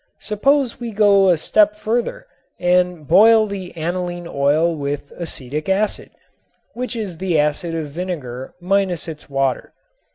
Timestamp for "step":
1.37-1.75